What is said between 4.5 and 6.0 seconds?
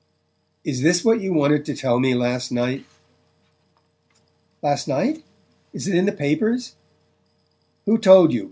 "Last night? Is it